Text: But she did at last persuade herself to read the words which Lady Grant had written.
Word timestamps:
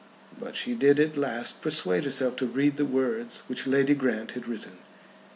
But 0.39 0.55
she 0.55 0.73
did 0.73 0.99
at 0.99 1.15
last 1.15 1.61
persuade 1.61 2.05
herself 2.05 2.35
to 2.37 2.47
read 2.47 2.77
the 2.77 2.85
words 2.85 3.43
which 3.45 3.67
Lady 3.67 3.93
Grant 3.93 4.31
had 4.31 4.47
written. 4.47 4.79